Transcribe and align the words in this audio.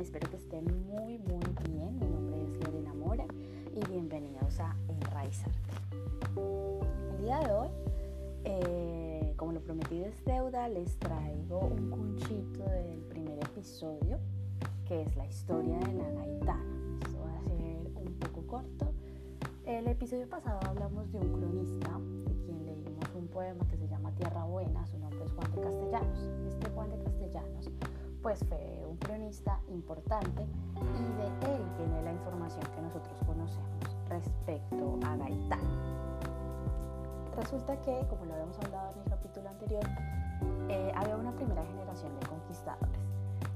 están? 0.00 0.22
Espero 0.22 0.30
que 0.30 0.36
estén 0.36 0.64
muy, 0.86 1.18
muy 1.18 1.40
bien. 1.68 1.98
Mi 1.98 2.06
nombre 2.06 2.44
es 2.44 2.64
Lorena 2.64 2.94
Mora 2.94 3.24
y 3.74 3.86
bienvenidos 3.90 4.60
a 4.60 4.76
Enraizarte. 4.88 5.58
El 6.36 7.22
día 7.22 7.38
de 7.40 7.52
hoy, 7.52 7.68
eh, 8.44 9.34
como 9.36 9.52
lo 9.52 9.60
prometido 9.60 10.06
es 10.06 10.24
deuda, 10.24 10.68
les 10.68 10.96
traigo 10.98 11.60
un 11.60 11.90
conchito 11.90 12.64
del 12.64 12.98
primer 13.08 13.38
episodio, 13.38 14.18
que 14.86 15.02
es 15.02 15.16
la 15.16 15.26
historia 15.26 15.78
de 15.78 15.92
la 15.94 16.10
gaitana. 16.10 16.98
Esto 17.02 17.18
va 17.20 17.38
a 17.38 17.42
ser 17.42 17.90
un 17.96 18.14
poco 18.20 18.46
corto. 18.46 18.92
El 19.66 19.86
episodio 19.88 20.28
pasado 20.28 20.60
hablamos 20.66 21.10
de 21.12 21.18
un 21.18 21.32
cronista, 21.32 21.98
de 22.24 22.34
quien 22.44 22.64
leímos 22.64 23.14
un 23.14 23.28
poema 23.28 23.66
que 23.68 23.76
se 23.76 23.88
llama 23.88 24.12
Tierra 24.12 24.44
Buena, 24.44 24.86
su 24.86 24.98
nombre 24.98 25.24
es 25.24 25.32
Juan 25.32 25.52
de 25.52 25.60
Castellanos. 25.60 26.18
Este 26.48 26.70
Juan 26.70 26.90
de 26.90 26.98
Castellanos 27.04 27.70
pues 28.22 28.44
fue 28.48 28.84
cronista 29.08 29.58
importante 29.70 30.42
y 30.76 31.06
de 31.16 31.54
él 31.54 31.62
viene 31.78 32.02
la 32.02 32.12
información 32.12 32.60
que 32.74 32.82
nosotros 32.82 33.16
conocemos 33.26 33.96
respecto 34.10 34.98
a 35.06 35.16
Gaitán. 35.16 35.64
Resulta 37.34 37.74
que, 37.80 38.04
como 38.10 38.26
lo 38.26 38.34
habíamos 38.34 38.58
hablado 38.58 38.92
en 38.92 38.98
el 39.00 39.08
capítulo 39.08 39.48
anterior, 39.48 39.84
eh, 40.68 40.92
había 40.94 41.16
una 41.16 41.32
primera 41.32 41.64
generación 41.64 42.12
de 42.20 42.26
conquistadores. 42.26 43.00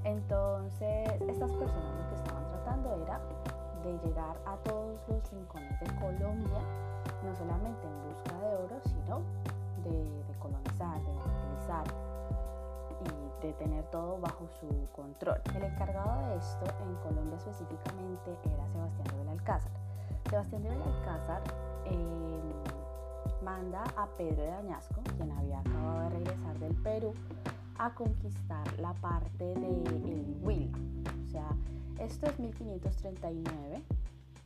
Entonces, 0.04 1.20
estas 1.28 1.52
personas 1.52 1.92
lo 2.00 2.08
que 2.08 2.14
estaban 2.14 2.48
tratando 2.48 3.02
era 3.02 3.20
de 3.84 4.08
llegar 4.08 4.36
a 4.46 4.56
todos 4.64 4.96
los 5.08 5.30
rincones 5.32 5.80
de 5.80 5.86
Colombia, 6.00 6.60
no 7.24 7.36
solamente 7.36 7.86
en 7.86 8.08
busca 8.08 8.38
de 8.40 8.56
oro, 8.56 8.80
sino 8.84 9.20
de, 9.84 10.34
colonizar, 10.38 10.98
de 11.02 11.12
y 11.12 12.11
de 13.42 13.52
tener 13.54 13.84
todo 13.86 14.18
bajo 14.20 14.46
su 14.60 14.88
control. 14.92 15.40
El 15.54 15.64
encargado 15.64 16.28
de 16.28 16.36
esto 16.36 16.64
en 16.82 16.94
Colombia 17.02 17.36
específicamente 17.36 18.36
era 18.44 18.68
Sebastián 18.68 19.08
de 19.08 19.18
Belalcázar. 19.18 19.72
Sebastián 20.30 20.62
de 20.62 20.70
Belalcázar 20.70 21.42
eh, 21.86 22.52
manda 23.42 23.82
a 23.96 24.06
Pedro 24.16 24.42
de 24.42 24.52
Añasco, 24.52 25.00
quien 25.16 25.32
había 25.32 25.60
acabado 25.60 26.00
de 26.02 26.08
regresar 26.10 26.58
del 26.58 26.74
Perú, 26.76 27.12
a 27.78 27.94
conquistar 27.94 28.78
la 28.78 28.92
parte 28.94 29.44
de 29.44 29.82
el 29.84 30.36
Huila. 30.42 30.78
O 31.26 31.30
sea, 31.30 31.48
esto 31.98 32.26
es 32.26 32.38
1539 32.38 33.82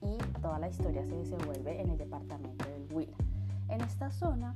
y 0.03 0.17
toda 0.41 0.59
la 0.59 0.69
historia 0.69 1.05
se 1.05 1.17
desenvuelve 1.17 1.81
en 1.81 1.91
el 1.91 1.99
departamento 1.99 2.65
del 2.69 2.87
Huila. 2.93 3.17
En 3.69 3.81
esta 3.83 4.11
zona 4.11 4.55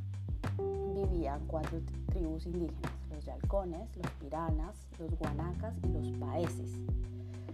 vivían 0.95 1.47
cuatro 1.47 1.81
tribus 2.11 2.47
indígenas, 2.47 2.93
los 3.21 3.27
yalcones, 3.27 3.97
los 3.97 4.11
piranas, 4.13 4.75
los 4.99 5.11
guanacas 5.19 5.75
y 5.85 5.89
los 5.89 6.11
paeses. 6.19 6.71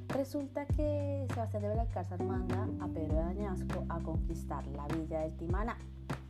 Resulta 0.08 0.64
que 0.66 1.26
Sebastián 1.34 1.62
de 1.62 1.68
Belalcázar 1.70 2.22
manda 2.22 2.68
a 2.80 2.86
Pedro 2.86 3.16
de 3.16 3.22
Añasco 3.22 3.84
a 3.88 3.98
conquistar 3.98 4.64
la 4.68 4.86
villa 4.86 5.20
del 5.20 5.36
Timaná. 5.36 5.76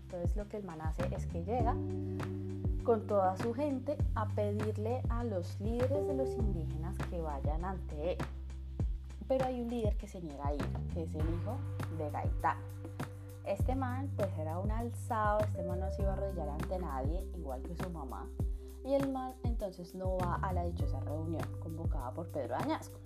Entonces 0.04 0.34
lo 0.36 0.48
que 0.48 0.56
el 0.56 0.64
man 0.64 0.80
hace 0.80 1.02
es 1.14 1.26
que 1.26 1.44
llega 1.44 1.74
con 2.84 3.06
toda 3.06 3.36
su 3.36 3.52
gente 3.52 3.98
a 4.14 4.26
pedirle 4.28 5.02
a 5.10 5.24
los 5.24 5.60
líderes 5.60 6.06
de 6.06 6.14
los 6.14 6.30
indígenas 6.30 6.96
que 7.10 7.20
vayan 7.20 7.64
ante 7.64 8.12
él. 8.12 8.18
Pero 9.28 9.44
hay 9.44 9.60
un 9.60 9.68
líder 9.68 9.96
que 9.96 10.08
se 10.08 10.20
niega 10.20 10.46
a 10.46 10.54
ir, 10.54 10.64
que 10.94 11.02
es 11.02 11.14
el 11.14 11.28
hijo 11.28 11.58
de 11.98 12.10
Gaitán. 12.10 12.56
Este 13.44 13.74
man 13.74 14.08
pues 14.16 14.30
era 14.38 14.58
un 14.58 14.70
alzado, 14.70 15.40
este 15.40 15.62
man 15.62 15.80
no 15.80 15.90
se 15.90 16.02
iba 16.02 16.12
a 16.12 16.14
arrodillar 16.14 16.48
ante 16.48 16.78
nadie, 16.78 17.24
igual 17.36 17.60
que 17.62 17.76
su 17.76 17.90
mamá. 17.90 18.26
Y 18.86 18.94
el 18.94 19.10
man 19.10 19.34
entonces 19.42 19.96
no 19.96 20.16
va 20.16 20.36
a 20.36 20.52
la 20.52 20.62
dichosa 20.62 21.00
reunión 21.00 21.42
convocada 21.58 22.12
por 22.12 22.28
Pedro 22.28 22.54
Añasco. 22.54 23.00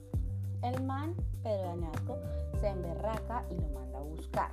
El 0.62 0.82
man, 0.82 1.14
Pedro 1.42 1.70
Añasco, 1.70 2.18
se 2.60 2.68
emberraca 2.68 3.46
y 3.50 3.54
lo 3.54 3.68
manda 3.68 3.98
a 3.98 4.02
buscar. 4.02 4.50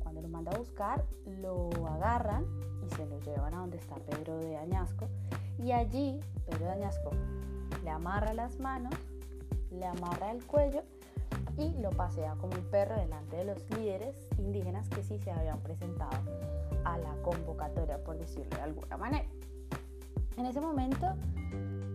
Cuando 0.00 0.22
lo 0.22 0.28
manda 0.28 0.52
a 0.52 0.58
buscar, 0.58 1.04
lo 1.26 1.68
agarran 1.88 2.46
y 2.86 2.94
se 2.94 3.06
lo 3.06 3.18
llevan 3.20 3.54
a 3.54 3.58
donde 3.58 3.78
está 3.78 3.96
Pedro 3.96 4.38
de 4.38 4.56
Añasco. 4.56 5.08
Y 5.58 5.72
allí 5.72 6.20
Pedro 6.46 6.66
de 6.66 6.72
Añasco 6.72 7.10
le 7.82 7.90
amarra 7.90 8.32
las 8.32 8.60
manos, 8.60 8.94
le 9.72 9.84
amarra 9.84 10.30
el 10.30 10.46
cuello 10.46 10.82
y 11.56 11.70
lo 11.80 11.90
pasea 11.90 12.36
como 12.36 12.54
un 12.54 12.64
perro 12.70 12.94
delante 12.94 13.36
de 13.36 13.44
los 13.44 13.68
líderes 13.70 14.28
indígenas 14.38 14.88
que 14.88 15.02
sí 15.02 15.18
se 15.18 15.32
habían 15.32 15.58
presentado 15.58 16.18
a 16.84 16.98
la 16.98 17.20
convocatoria, 17.22 17.98
por 18.04 18.16
decirlo 18.16 18.56
de 18.56 18.62
alguna 18.62 18.96
manera. 18.96 19.28
En 20.38 20.46
ese 20.46 20.60
momento 20.60 21.04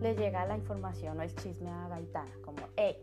le 0.01 0.15
llega 0.15 0.45
la 0.45 0.57
información 0.57 1.17
o 1.17 1.21
el 1.21 1.33
chisme 1.33 1.69
a 1.69 1.87
Gaitana, 1.87 2.29
como, 2.43 2.57
hey, 2.75 2.97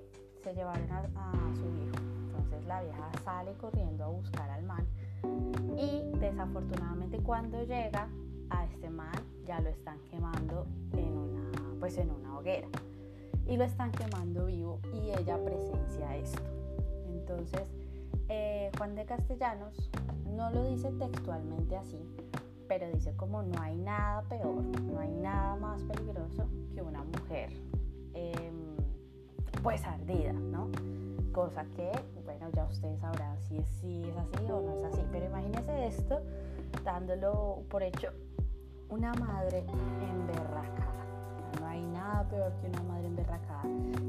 se 0.44 0.52
llevaron 0.52 0.86
a, 0.92 1.54
su 1.54 1.64
hijo. 1.64 1.96
Entonces 2.26 2.66
la 2.66 2.82
vieja 2.82 3.10
sale 3.24 3.54
corriendo 3.54 4.04
a 4.04 4.08
buscar 4.08 4.50
al 4.50 4.64
man 4.64 4.86
y 5.78 6.02
desafortunadamente 6.18 7.20
cuando 7.20 7.64
llega 7.64 8.06
a 8.50 8.66
este 8.66 8.90
man 8.90 9.14
ya 9.46 9.60
lo 9.60 9.70
están 9.70 9.98
quemando 10.10 10.66
en 10.92 11.16
una, 11.16 11.50
pues 11.80 11.96
en 11.96 12.10
una 12.10 12.36
hoguera 12.36 12.68
y 13.46 13.56
lo 13.56 13.64
están 13.64 13.92
quemando 13.92 14.44
vivo 14.44 14.78
y 14.92 15.10
ella 15.18 15.42
presencia 15.42 16.16
esto. 16.16 16.42
Entonces, 17.08 17.62
eh, 18.28 18.70
Juan 18.76 18.94
de 18.94 19.06
Castellanos 19.06 19.90
no 20.26 20.50
lo 20.50 20.68
dice 20.68 20.90
textualmente 20.92 21.78
así, 21.78 21.98
pero 22.70 22.88
dice 22.88 23.12
como 23.16 23.42
no 23.42 23.60
hay 23.60 23.74
nada 23.74 24.22
peor, 24.28 24.62
no 24.62 25.00
hay 25.00 25.10
nada 25.10 25.56
más 25.56 25.82
peligroso 25.82 26.46
que 26.72 26.80
una 26.80 27.02
mujer 27.02 27.50
eh, 28.14 28.52
pues 29.60 29.84
ardida, 29.84 30.32
¿no? 30.32 30.68
Cosa 31.32 31.64
que, 31.74 31.90
bueno, 32.24 32.48
ya 32.54 32.66
ustedes 32.66 33.00
sabrán 33.00 33.36
si 33.42 33.58
es, 33.58 33.66
si 33.80 34.04
es 34.04 34.16
así 34.16 34.44
o 34.44 34.60
no 34.60 34.76
es 34.76 34.84
así, 34.84 35.02
pero 35.10 35.26
imagínense 35.26 35.88
esto 35.88 36.20
dándolo 36.84 37.64
por 37.68 37.82
hecho 37.82 38.12
una 38.88 39.14
madre 39.14 39.64
emberracada 40.08 41.00
no 41.58 41.66
hay 41.66 41.82
nada 41.86 42.24
peor 42.28 42.52
que 42.60 42.68
una 42.68 42.82
madre 42.84 43.06
emberracada. 43.08 43.64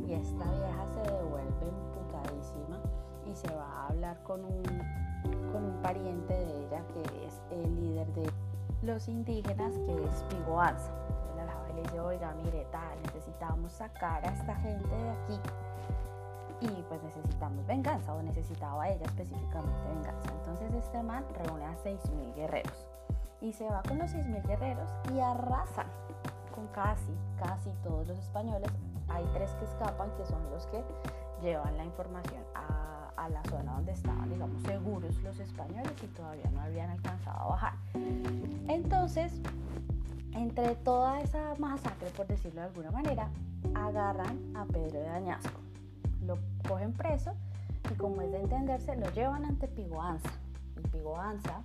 Y 0.08 0.14
esta 0.14 0.46
vieja 0.46 0.86
se 0.94 1.12
devuelve 1.12 1.68
emputadísima 1.68 2.80
y 3.26 3.36
se 3.36 3.54
va 3.56 3.66
a 3.66 3.88
hablar 3.88 4.22
con 4.22 4.46
un, 4.46 4.62
con 5.52 5.66
un 5.66 5.82
pariente 5.82 6.34
de 6.34 6.66
ella 6.66 6.84
que 6.94 7.26
es 7.26 7.42
el 7.52 7.76
líder 7.76 8.08
de 8.14 8.30
los 8.84 9.08
indígenas, 9.08 9.74
que 9.74 10.04
es 10.06 10.24
Pigoanza. 10.30 10.92
La 11.36 11.74
le 11.74 11.82
dice, 11.84 12.00
oiga, 12.00 12.34
mire, 12.44 12.66
tal, 12.72 13.02
necesitamos 13.04 13.72
sacar 13.72 14.26
a 14.26 14.34
esta 14.34 14.56
gente 14.56 14.96
de 14.96 15.10
aquí. 15.10 15.40
Y 16.62 16.84
pues 16.84 17.02
necesitamos 17.04 17.66
venganza, 17.66 18.14
o 18.14 18.22
necesitaba 18.22 18.90
ella 18.90 19.06
específicamente 19.06 19.88
venganza. 19.88 20.30
Entonces 20.40 20.74
este 20.74 21.02
man 21.02 21.26
reúne 21.34 21.66
a 21.66 21.76
6.000 21.84 22.36
guerreros. 22.36 22.88
Y 23.42 23.54
se 23.54 23.68
va 23.68 23.82
con 23.88 23.98
los 23.98 24.12
6.000 24.12 24.48
guerreros 24.48 24.90
y 25.12 25.20
arrasan 25.20 25.88
con 26.54 26.68
casi, 26.68 27.16
casi 27.40 27.72
todos 27.84 28.08
los 28.08 28.18
españoles. 28.20 28.70
Hay 29.10 29.26
tres 29.34 29.50
que 29.56 29.66
escapan, 29.66 30.12
que 30.18 30.26
son 30.26 30.48
los 30.52 30.68
que 30.68 30.84
llevan 31.42 31.76
la 31.78 31.86
información 31.86 32.44
a, 32.54 32.71
a, 33.26 33.30
la 33.30 33.44
zona 33.44 33.74
donde 33.74 33.92
estaban, 33.92 34.30
digamos, 34.30 34.62
seguros 34.64 35.22
los 35.24 35.40
españoles 35.40 35.92
y 36.04 36.08
todavía 36.08 36.50
no 36.52 36.62
habían 36.62 36.90
alcanzado 36.90 37.40
a 37.40 37.48
bajar. 37.48 37.74
Entonces, 38.68 39.42
entre 40.34 40.76
toda 40.76 41.22
esa 41.22 41.56
masacre, 41.60 42.10
por 42.12 42.28
decirlo 42.28 42.62
de 42.62 42.68
alguna 42.68 42.92
manera, 42.92 43.30
agarran 43.74 44.56
a 44.56 44.66
Pedro 44.66 45.00
de 45.00 45.10
Añasco, 45.10 45.60
lo 46.26 46.38
cogen 46.68 46.94
preso 46.94 47.34
y 47.92 47.96
como 47.96 48.22
es 48.22 48.32
de 48.32 48.40
entenderse, 48.40 48.96
lo 48.96 49.10
llevan 49.12 49.46
ante 49.46 49.68
Pigoanza. 49.68 50.30
Y 50.78 50.88
Pigoanza 50.88 51.62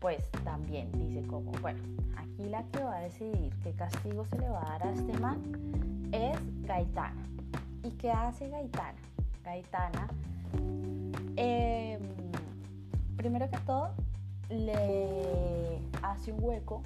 pues 0.00 0.30
también 0.44 0.90
dice 0.92 1.26
como, 1.26 1.52
bueno, 1.60 1.78
aquí 2.16 2.48
la 2.48 2.64
que 2.64 2.82
va 2.82 2.96
a 2.96 3.00
decidir 3.00 3.54
qué 3.62 3.72
castigo 3.72 4.24
se 4.24 4.38
le 4.38 4.48
va 4.48 4.62
a 4.62 4.78
dar 4.78 4.86
a 4.86 4.92
este 4.92 5.12
man 5.18 5.38
es 6.10 6.38
Gaitana. 6.66 7.22
¿Y 7.82 7.90
qué 7.92 8.10
hace 8.10 8.48
Gaitana? 8.48 8.98
Gaitana, 9.44 10.08
eh, 11.40 11.98
primero 13.16 13.48
que 13.50 13.58
todo, 13.58 13.90
le 14.50 15.80
hace 16.02 16.32
un 16.32 16.42
hueco. 16.42 16.82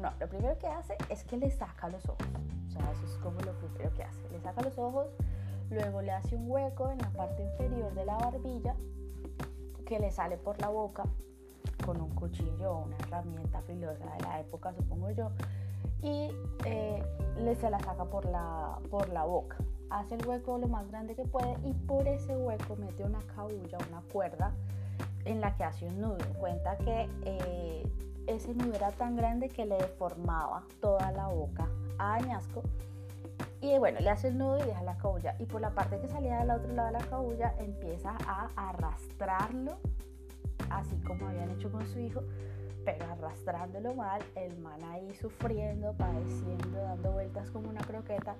No, 0.00 0.12
lo 0.20 0.28
primero 0.28 0.56
que 0.58 0.68
hace 0.68 0.96
es 1.10 1.24
que 1.24 1.36
le 1.36 1.50
saca 1.50 1.88
los 1.88 2.04
ojos. 2.08 2.26
O 2.68 2.70
sea, 2.70 2.82
eso 2.92 3.04
es 3.04 3.16
como 3.22 3.40
lo 3.40 3.52
primero 3.54 3.92
que 3.94 4.04
hace. 4.04 4.28
Le 4.30 4.40
saca 4.40 4.62
los 4.62 4.78
ojos, 4.78 5.08
luego 5.70 6.02
le 6.02 6.12
hace 6.12 6.36
un 6.36 6.50
hueco 6.50 6.90
en 6.90 6.98
la 6.98 7.10
parte 7.10 7.42
inferior 7.42 7.92
de 7.94 8.04
la 8.04 8.16
barbilla 8.16 8.76
que 9.86 9.98
le 9.98 10.10
sale 10.10 10.36
por 10.36 10.60
la 10.60 10.68
boca 10.68 11.04
con 11.84 12.00
un 12.00 12.10
cuchillo 12.10 12.72
o 12.72 12.84
una 12.84 12.96
herramienta 12.96 13.60
filosa 13.62 14.04
de 14.16 14.22
la 14.22 14.40
época, 14.40 14.72
supongo 14.72 15.10
yo, 15.10 15.30
y 16.06 16.30
eh, 16.64 17.02
le 17.42 17.54
se 17.56 17.68
la 17.68 17.80
saca 17.80 18.04
por 18.04 18.24
la, 18.26 18.78
por 18.90 19.08
la 19.08 19.24
boca. 19.24 19.56
Hace 19.90 20.14
el 20.14 20.26
hueco 20.26 20.58
lo 20.58 20.68
más 20.68 20.88
grande 20.88 21.14
que 21.14 21.24
puede 21.24 21.56
y 21.64 21.72
por 21.72 22.06
ese 22.06 22.36
hueco 22.36 22.76
mete 22.76 23.02
una 23.02 23.20
cabulla, 23.34 23.78
una 23.88 24.00
cuerda 24.12 24.52
en 25.24 25.40
la 25.40 25.56
que 25.56 25.64
hace 25.64 25.86
un 25.86 26.00
nudo. 26.00 26.18
Cuenta 26.38 26.76
que 26.78 27.08
eh, 27.24 27.82
ese 28.26 28.54
nudo 28.54 28.74
era 28.74 28.90
tan 28.92 29.16
grande 29.16 29.48
que 29.48 29.66
le 29.66 29.76
deformaba 29.76 30.62
toda 30.80 31.10
la 31.12 31.28
boca 31.28 31.68
a 31.98 32.14
Añasco 32.14 32.62
Y 33.60 33.78
bueno, 33.78 34.00
le 34.00 34.10
hace 34.10 34.28
el 34.28 34.38
nudo 34.38 34.58
y 34.58 34.62
deja 34.62 34.82
la 34.82 34.96
cabulla. 34.96 35.34
Y 35.38 35.44
por 35.46 35.60
la 35.60 35.70
parte 35.70 35.98
que 36.00 36.08
salía 36.08 36.38
del 36.38 36.50
otro 36.50 36.72
lado 36.72 36.92
de 36.92 36.98
la 37.00 37.04
cabulla, 37.06 37.54
empieza 37.58 38.16
a 38.26 38.50
arrastrarlo, 38.56 39.76
así 40.70 40.96
como 41.00 41.26
habían 41.28 41.50
hecho 41.50 41.70
con 41.70 41.86
su 41.88 41.98
hijo, 41.98 42.22
pero 42.86 43.04
arrastrándolo 43.04 43.94
mal, 43.94 44.22
el 44.36 44.56
man 44.58 44.80
ahí 44.84 45.12
sufriendo, 45.16 45.92
padeciendo, 45.94 46.78
dando 46.78 47.10
vueltas 47.10 47.50
como 47.50 47.68
una 47.68 47.80
croqueta. 47.80 48.36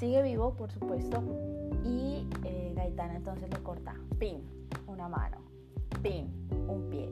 Sigue 0.00 0.20
vivo, 0.22 0.52
por 0.54 0.70
supuesto, 0.72 1.22
y 1.84 2.28
eh, 2.44 2.74
entonces 3.14 3.48
le 3.48 3.62
corta, 3.62 3.94
pin, 4.18 4.42
una 4.88 5.08
mano, 5.08 5.38
pin, 6.02 6.28
un 6.66 6.90
pie, 6.90 7.08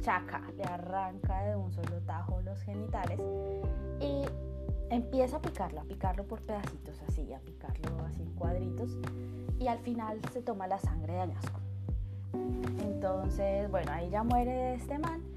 chaca, 0.00 0.42
le 0.56 0.64
arranca 0.64 1.44
de 1.44 1.54
un 1.54 1.72
solo 1.72 2.00
tajo 2.04 2.40
los 2.42 2.60
genitales 2.62 3.20
y 4.00 4.22
empieza 4.90 5.36
a 5.36 5.40
picarlo, 5.40 5.80
a 5.80 5.84
picarlo 5.84 6.24
por 6.24 6.40
pedacitos 6.42 7.00
así, 7.08 7.32
a 7.32 7.38
picarlo 7.38 8.04
así 8.04 8.22
en 8.22 8.32
cuadritos 8.32 8.98
y 9.60 9.68
al 9.68 9.78
final 9.78 10.20
se 10.32 10.42
toma 10.42 10.66
la 10.66 10.78
sangre 10.78 11.12
de 11.12 11.20
añasco. 11.20 11.60
Entonces, 12.80 13.70
bueno, 13.70 13.92
ahí 13.92 14.10
ya 14.10 14.24
muere 14.24 14.74
este 14.74 14.98
man 14.98 15.29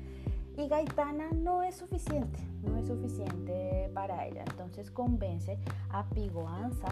y 0.57 0.67
Gaitana 0.67 1.29
no 1.31 1.63
es 1.63 1.75
suficiente, 1.75 2.39
no 2.63 2.77
es 2.77 2.88
suficiente 2.88 3.89
para 3.94 4.25
ella. 4.27 4.44
Entonces 4.47 4.91
convence 4.91 5.57
a 5.89 6.03
Pigoanza 6.09 6.88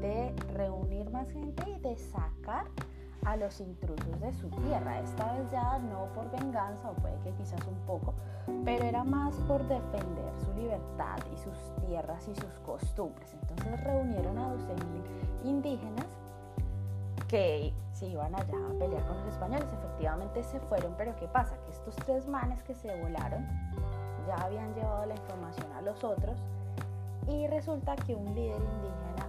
de 0.00 0.34
reunir 0.52 1.10
más 1.10 1.30
gente 1.30 1.70
y 1.70 1.78
de 1.80 1.96
sacar 1.96 2.66
a 3.24 3.36
los 3.36 3.60
intrusos 3.60 4.20
de 4.20 4.32
su 4.32 4.48
tierra. 4.50 5.00
Esta 5.00 5.32
vez 5.32 5.50
ya 5.50 5.78
no 5.78 6.12
por 6.14 6.30
venganza, 6.30 6.90
o 6.90 6.94
puede 6.94 7.18
que 7.20 7.32
quizás 7.32 7.60
un 7.66 7.78
poco, 7.86 8.14
pero 8.64 8.84
era 8.84 9.02
más 9.02 9.34
por 9.48 9.66
defender 9.66 10.32
su 10.44 10.52
libertad 10.54 11.16
y 11.32 11.38
sus 11.38 11.86
tierras 11.86 12.28
y 12.28 12.34
sus 12.34 12.60
costumbres. 12.60 13.34
Entonces 13.40 13.82
reunieron 13.84 14.38
a 14.38 14.52
12.000 14.52 15.48
indígenas 15.48 16.06
que 17.28 17.72
se 17.94 18.06
iban 18.06 18.34
allá 18.34 18.56
a 18.70 18.78
pelear 18.78 19.06
con 19.06 19.16
los 19.18 19.26
españoles. 19.28 19.66
Efectivamente 19.72 20.42
se 20.42 20.60
fueron, 20.60 20.94
pero 20.96 21.14
¿qué 21.16 21.28
pasa? 21.28 21.56
Que 21.64 21.70
estos 21.70 21.96
tres 22.04 22.26
manes 22.26 22.62
que 22.62 22.74
se 22.74 23.00
volaron 23.00 23.46
ya 24.26 24.36
habían 24.36 24.74
llevado 24.74 25.06
la 25.06 25.14
información 25.14 25.72
a 25.72 25.82
los 25.82 26.02
otros 26.02 26.36
y 27.26 27.46
resulta 27.46 27.96
que 27.96 28.14
un 28.14 28.34
líder 28.34 28.60
indígena 28.60 29.26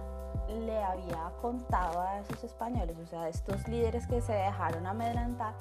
le 0.48 0.82
había 0.82 1.32
contado 1.40 2.00
a 2.00 2.18
esos 2.20 2.44
españoles, 2.44 2.96
o 3.02 3.06
sea, 3.06 3.28
estos 3.28 3.66
líderes 3.68 4.06
que 4.06 4.20
se 4.20 4.32
dejaron 4.32 4.86
amedrentar, 4.86 5.54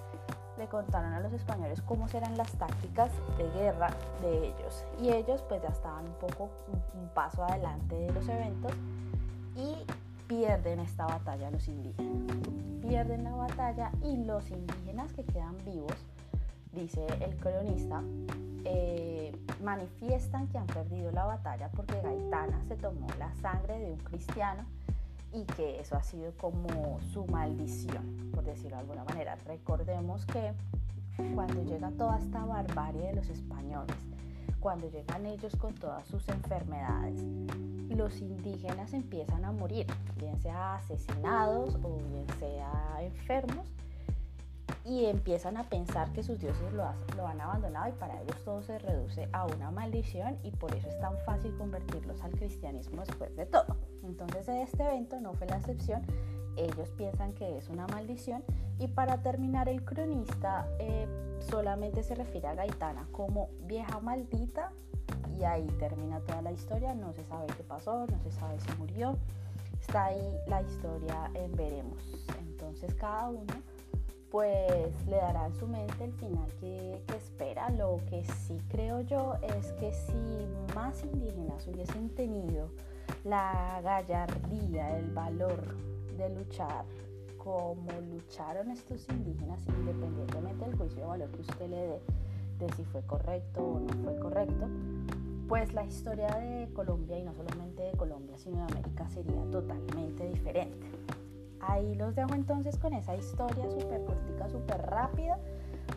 le 0.57 0.67
contaron 0.67 1.13
a 1.13 1.19
los 1.19 1.33
españoles 1.33 1.81
cómo 1.81 2.07
serán 2.07 2.37
las 2.37 2.51
tácticas 2.53 3.11
de 3.37 3.49
guerra 3.51 3.89
de 4.21 4.47
ellos. 4.47 4.85
Y 5.01 5.09
ellos 5.09 5.43
pues 5.49 5.61
ya 5.61 5.69
estaban 5.69 6.05
un 6.05 6.13
poco 6.13 6.49
un 6.93 7.09
paso 7.09 7.43
adelante 7.43 7.95
de 7.95 8.11
los 8.13 8.27
eventos 8.29 8.71
y 9.55 9.85
pierden 10.27 10.79
esta 10.79 11.05
batalla 11.05 11.51
los 11.51 11.67
indígenas. 11.67 12.37
Pierden 12.81 13.23
la 13.23 13.31
batalla 13.31 13.91
y 14.03 14.17
los 14.23 14.49
indígenas 14.51 15.11
que 15.13 15.23
quedan 15.23 15.57
vivos, 15.65 15.95
dice 16.71 17.05
el 17.21 17.35
cronista, 17.37 18.03
eh, 18.63 19.31
manifiestan 19.63 20.47
que 20.47 20.57
han 20.57 20.67
perdido 20.67 21.11
la 21.11 21.25
batalla 21.25 21.69
porque 21.71 21.99
Gaitana 22.01 22.63
se 22.67 22.75
tomó 22.75 23.07
la 23.19 23.33
sangre 23.35 23.79
de 23.79 23.91
un 23.91 23.99
cristiano 23.99 24.65
y 25.33 25.43
que 25.43 25.79
eso 25.79 25.95
ha 25.95 26.03
sido 26.03 26.31
como 26.37 26.99
su 27.01 27.25
maldición, 27.25 28.31
por 28.33 28.43
decirlo 28.43 28.77
de 28.77 28.81
alguna 28.81 29.03
manera. 29.03 29.35
Recordemos 29.45 30.25
que 30.25 30.53
cuando 31.33 31.63
llega 31.63 31.91
toda 31.91 32.19
esta 32.19 32.45
barbarie 32.45 33.07
de 33.07 33.13
los 33.15 33.29
españoles, 33.29 33.95
cuando 34.59 34.89
llegan 34.89 35.25
ellos 35.25 35.55
con 35.55 35.73
todas 35.75 36.07
sus 36.07 36.27
enfermedades, 36.29 37.21
los 37.89 38.19
indígenas 38.19 38.93
empiezan 38.93 39.45
a 39.45 39.51
morir, 39.51 39.85
bien 40.17 40.39
sea 40.41 40.75
asesinados 40.75 41.75
o 41.83 41.97
bien 42.11 42.25
sea 42.39 42.97
enfermos, 43.01 43.67
y 44.85 45.05
empiezan 45.05 45.57
a 45.57 45.63
pensar 45.63 46.11
que 46.13 46.21
sus 46.21 46.39
dioses 46.39 46.71
lo, 46.73 46.85
lo, 47.17 47.27
han 47.27 47.41
abandonado 47.41 47.89
y 47.89 47.93
para 47.93 48.21
ellos 48.21 48.43
todo 48.45 48.61
se 48.61 48.77
reduce 48.77 49.27
a 49.33 49.45
una 49.45 49.71
maldición 49.71 50.37
y 50.43 50.51
por 50.51 50.73
eso 50.75 50.87
es 50.87 50.99
tan 50.99 51.17
fácil 51.25 51.55
convertirlos 51.57 52.21
al 52.21 52.31
cristianismo 52.31 53.03
después 53.03 53.35
de 53.35 53.47
todo. 53.47 53.77
Entonces 54.03 54.47
este 54.47 54.83
evento 54.83 55.19
no 55.19 55.33
fue 55.33 55.47
la 55.47 55.57
excepción, 55.57 56.03
ellos 56.55 56.89
piensan 56.97 57.33
que 57.33 57.57
es 57.57 57.69
una 57.69 57.87
maldición 57.87 58.43
y 58.79 58.87
para 58.87 59.21
terminar 59.21 59.69
el 59.69 59.83
cronista 59.83 60.67
eh, 60.79 61.07
solamente 61.49 62.03
se 62.03 62.15
refiere 62.15 62.47
a 62.47 62.55
Gaitana 62.55 63.07
como 63.11 63.49
vieja 63.63 63.99
maldita 63.99 64.71
y 65.39 65.43
ahí 65.43 65.67
termina 65.79 66.19
toda 66.21 66.41
la 66.41 66.51
historia, 66.51 66.93
no 66.93 67.13
se 67.13 67.23
sabe 67.25 67.47
qué 67.57 67.63
pasó, 67.63 68.05
no 68.07 68.19
se 68.19 68.31
sabe 68.31 68.59
si 68.59 68.71
murió, 68.77 69.17
está 69.79 70.05
ahí 70.05 70.37
la 70.47 70.61
historia 70.61 71.29
en 71.33 71.51
veremos. 71.55 72.01
Entonces 72.39 72.93
cada 72.95 73.29
uno 73.29 73.53
pues 74.31 75.07
le 75.07 75.17
dará 75.17 75.45
en 75.45 75.55
su 75.55 75.67
mente 75.67 76.03
el 76.03 76.13
final 76.13 76.47
que, 76.59 77.01
que, 77.07 77.15
espera. 77.15 77.69
Lo 77.69 78.01
que 78.09 78.25
sí 78.25 78.57
creo 78.69 79.01
yo 79.01 79.35
es 79.41 79.71
que 79.73 79.93
si 79.93 80.73
más 80.75 81.03
indígenas 81.03 81.67
hubiesen 81.67 82.09
tenido 82.09 82.69
la 83.23 83.79
gallardía, 83.81 84.97
el 84.97 85.11
valor 85.11 85.63
de 86.17 86.29
luchar 86.29 86.85
como 87.45 87.91
lucharon 88.09 88.71
estos 88.71 89.07
indígenas, 89.09 89.61
independientemente 89.67 90.65
del 90.65 90.75
juicio 90.75 91.01
de 91.01 91.05
valor 91.05 91.29
que 91.29 91.41
usted 91.41 91.69
le 91.69 91.77
dé 91.77 92.01
de 92.57 92.73
si 92.73 92.83
fue 92.85 93.03
correcto 93.03 93.61
o 93.63 93.79
no 93.79 93.93
fue 94.03 94.17
correcto, 94.17 94.67
pues 95.47 95.71
la 95.73 95.83
historia 95.83 96.27
de 96.27 96.67
Colombia, 96.73 97.19
y 97.19 97.23
no 97.23 97.35
solamente 97.35 97.83
de 97.83 97.91
Colombia, 97.91 98.35
sino 98.39 98.57
de 98.57 98.63
América, 98.73 99.07
sería 99.09 99.43
totalmente 99.51 100.27
diferente. 100.27 100.87
Ahí 101.59 101.93
los 101.93 102.15
dejo 102.15 102.33
entonces 102.33 102.79
con 102.79 102.93
esa 102.93 103.15
historia 103.15 103.69
súper 103.69 104.03
cortica, 104.05 104.49
súper 104.49 104.81
rápida, 104.81 105.37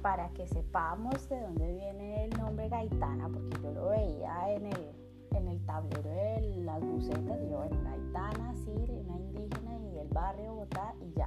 para 0.02 0.28
que 0.30 0.46
sepamos 0.46 1.30
de 1.30 1.40
dónde 1.40 1.72
viene 1.72 2.24
el 2.24 2.30
nombre 2.38 2.68
Gaitana, 2.68 3.26
porque 3.26 3.56
yo 3.62 3.72
lo 3.72 3.88
veía 3.88 4.52
en 4.52 4.66
el, 4.66 4.90
en 5.34 5.48
el 5.48 5.64
tablero 5.64 6.10
de 6.10 6.56
las 6.58 6.82
bucetas, 6.82 7.40
yo, 7.48 7.56
bueno, 7.56 7.76
Gaitana, 7.84 8.54
sí, 8.54 8.70
una 8.70 9.16
indígena 9.16 9.78
y 9.94 9.98
el 9.98 10.08
barrio 10.08 10.52
Bogotá 10.52 10.94
y. 11.00 11.17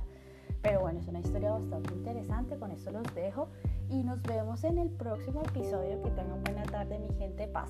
Pero 0.61 0.81
bueno, 0.81 0.99
es 0.99 1.07
una 1.07 1.19
historia 1.19 1.51
bastante 1.51 1.93
interesante, 1.93 2.57
con 2.57 2.71
esto 2.71 2.91
los 2.91 3.15
dejo 3.15 3.49
y 3.89 4.03
nos 4.03 4.21
vemos 4.23 4.63
en 4.63 4.77
el 4.77 4.89
próximo 4.89 5.41
episodio. 5.41 6.01
Que 6.03 6.11
tengan 6.11 6.43
buena 6.43 6.63
tarde, 6.63 6.99
mi 6.99 7.13
gente, 7.15 7.47
paz. 7.47 7.69